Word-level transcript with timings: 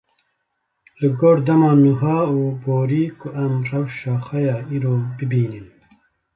li 0.99 1.07
gor 1.19 1.37
dema 1.47 1.71
niha 1.83 2.19
û 2.37 2.39
borî 2.63 3.05
ku 3.19 3.27
em 3.43 3.53
rewşa 3.69 4.15
xwe 4.25 4.39
ya 4.47 4.57
îro 4.75 4.95
bibînin. 5.17 5.67